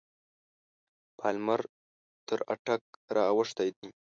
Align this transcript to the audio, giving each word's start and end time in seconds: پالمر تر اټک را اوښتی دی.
پالمر 1.17 1.61
تر 2.27 2.39
اټک 2.53 2.83
را 3.15 3.23
اوښتی 3.35 3.69
دی. 3.77 3.89